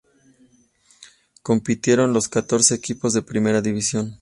[1.43, 4.09] Compitieron los catorce equipos de Primera División.